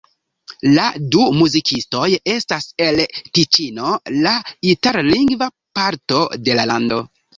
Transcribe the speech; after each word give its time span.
La 0.69 0.85
du 1.15 1.25
muzikistoj 1.41 2.07
estas 2.35 2.65
el 2.85 3.01
Tiĉino, 3.37 3.93
la 4.25 4.33
itallingva 4.73 5.51
parto 5.81 6.23
de 6.49 6.57
la 6.63 6.67
lando. 6.73 7.05